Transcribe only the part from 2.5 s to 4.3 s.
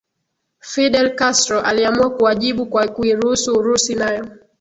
kwa kuiruhusu Urusi nayo